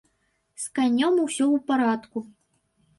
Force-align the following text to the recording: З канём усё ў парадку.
З 0.63 0.79
канём 0.79 1.21
усё 1.27 1.45
ў 1.47 1.57
парадку. 1.71 2.29